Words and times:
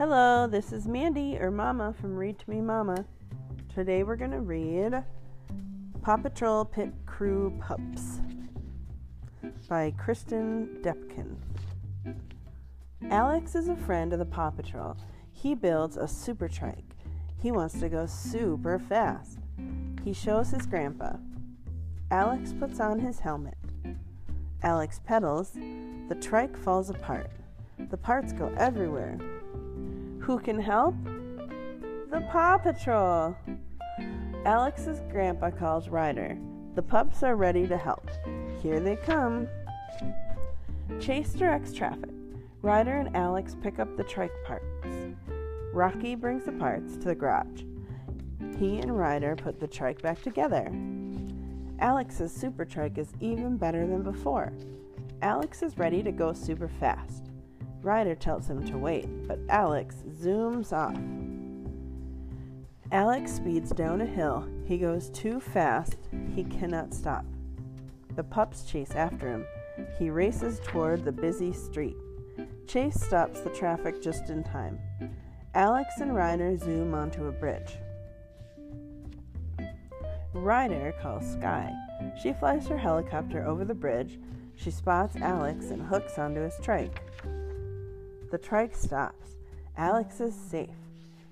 Hello, 0.00 0.46
this 0.46 0.72
is 0.72 0.88
Mandy 0.88 1.36
or 1.38 1.50
Mama 1.50 1.92
from 2.00 2.16
Read 2.16 2.38
to 2.38 2.48
Me 2.48 2.62
Mama. 2.62 3.04
Today 3.74 4.02
we're 4.02 4.16
going 4.16 4.30
to 4.30 4.40
read 4.40 5.04
Paw 6.00 6.16
Patrol 6.16 6.64
Pit 6.64 6.90
Crew 7.04 7.54
Pups 7.60 8.22
by 9.68 9.92
Kristen 9.98 10.78
Depken. 10.80 11.36
Alex 13.10 13.54
is 13.54 13.68
a 13.68 13.76
friend 13.76 14.14
of 14.14 14.20
the 14.20 14.24
Paw 14.24 14.48
Patrol. 14.48 14.96
He 15.32 15.54
builds 15.54 15.98
a 15.98 16.08
super 16.08 16.48
trike. 16.48 16.96
He 17.38 17.52
wants 17.52 17.78
to 17.80 17.90
go 17.90 18.06
super 18.06 18.78
fast. 18.78 19.40
He 20.02 20.14
shows 20.14 20.48
his 20.48 20.64
grandpa. 20.64 21.16
Alex 22.10 22.54
puts 22.58 22.80
on 22.80 23.00
his 23.00 23.18
helmet. 23.18 23.58
Alex 24.62 24.98
pedals. 25.04 25.58
The 26.08 26.16
trike 26.22 26.56
falls 26.56 26.88
apart. 26.88 27.30
The 27.90 27.98
parts 27.98 28.32
go 28.32 28.50
everywhere. 28.56 29.18
Who 30.20 30.38
can 30.38 30.60
help? 30.60 30.94
The 32.10 32.20
Paw 32.30 32.58
Patrol. 32.58 33.34
Alex's 34.44 35.00
grandpa 35.10 35.50
calls 35.50 35.88
Ryder. 35.88 36.38
The 36.74 36.82
pups 36.82 37.22
are 37.22 37.36
ready 37.36 37.66
to 37.66 37.76
help. 37.76 38.08
Here 38.62 38.80
they 38.80 38.96
come. 38.96 39.48
Chase 41.00 41.32
directs 41.32 41.72
traffic. 41.72 42.10
Ryder 42.62 42.98
and 42.98 43.16
Alex 43.16 43.56
pick 43.62 43.78
up 43.78 43.96
the 43.96 44.04
trike 44.04 44.32
parts. 44.44 44.66
Rocky 45.72 46.14
brings 46.14 46.44
the 46.44 46.52
parts 46.52 46.96
to 46.96 47.04
the 47.04 47.14
garage. 47.14 47.62
He 48.58 48.78
and 48.78 48.96
Ryder 48.96 49.36
put 49.36 49.58
the 49.58 49.66
trike 49.66 50.02
back 50.02 50.20
together. 50.20 50.70
Alex's 51.78 52.30
super 52.30 52.66
trike 52.66 52.98
is 52.98 53.14
even 53.20 53.56
better 53.56 53.86
than 53.86 54.02
before. 54.02 54.52
Alex 55.22 55.62
is 55.62 55.78
ready 55.78 56.02
to 56.02 56.12
go 56.12 56.34
super 56.34 56.68
fast. 56.68 57.29
Ryder 57.82 58.14
tells 58.14 58.46
him 58.46 58.64
to 58.66 58.76
wait, 58.76 59.08
but 59.26 59.38
Alex 59.48 59.96
zooms 60.08 60.72
off. 60.72 60.96
Alex 62.92 63.32
speeds 63.32 63.70
down 63.70 64.00
a 64.00 64.06
hill. 64.06 64.46
He 64.66 64.76
goes 64.76 65.08
too 65.10 65.40
fast. 65.40 65.96
He 66.34 66.44
cannot 66.44 66.92
stop. 66.92 67.24
The 68.16 68.24
pups 68.24 68.64
chase 68.64 68.90
after 68.92 69.28
him. 69.28 69.46
He 69.98 70.10
races 70.10 70.60
toward 70.64 71.04
the 71.04 71.12
busy 71.12 71.52
street. 71.52 71.96
Chase 72.66 73.00
stops 73.00 73.40
the 73.40 73.50
traffic 73.50 74.02
just 74.02 74.28
in 74.28 74.44
time. 74.44 74.78
Alex 75.54 76.00
and 76.00 76.14
Ryder 76.14 76.56
zoom 76.58 76.94
onto 76.94 77.26
a 77.26 77.32
bridge. 77.32 77.76
Ryder 80.34 80.94
calls 81.00 81.32
Sky. 81.32 81.72
She 82.22 82.32
flies 82.32 82.66
her 82.68 82.78
helicopter 82.78 83.44
over 83.46 83.64
the 83.64 83.74
bridge. 83.74 84.18
She 84.56 84.70
spots 84.70 85.16
Alex 85.16 85.70
and 85.70 85.82
hooks 85.82 86.18
onto 86.18 86.40
his 86.40 86.58
trike. 86.62 87.02
The 88.30 88.38
trike 88.38 88.76
stops. 88.76 89.36
Alex 89.76 90.20
is 90.20 90.34
safe. 90.34 90.70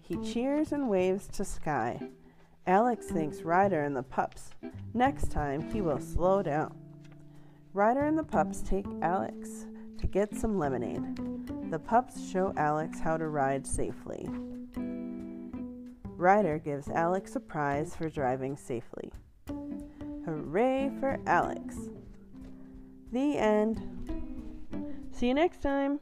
He 0.00 0.14
hmm. 0.14 0.24
cheers 0.24 0.72
and 0.72 0.88
waves 0.88 1.26
to 1.28 1.44
Sky. 1.44 2.00
Alex 2.66 3.06
thanks 3.06 3.42
Ryder 3.42 3.82
and 3.82 3.96
the 3.96 4.02
pups. 4.02 4.50
Next 4.94 5.30
time, 5.30 5.70
he 5.72 5.80
will 5.80 6.00
slow 6.00 6.42
down. 6.42 6.74
Ryder 7.72 8.04
and 8.04 8.16
the 8.16 8.24
pups 8.24 8.62
take 8.62 8.86
Alex 9.02 9.66
to 9.98 10.06
get 10.06 10.34
some 10.34 10.58
lemonade. 10.58 11.70
The 11.70 11.78
pups 11.78 12.30
show 12.30 12.54
Alex 12.56 13.00
how 13.00 13.16
to 13.16 13.28
ride 13.28 13.66
safely. 13.66 14.28
Ryder 16.16 16.58
gives 16.58 16.88
Alex 16.88 17.34
a 17.34 17.40
prize 17.40 17.96
for 17.96 18.08
driving 18.08 18.56
safely. 18.56 19.12
Hooray 20.24 20.90
for 21.00 21.18
Alex! 21.26 21.76
The 23.12 23.36
end. 23.36 23.93
See 25.14 25.28
you 25.28 25.34
next 25.34 25.62
time. 25.62 26.00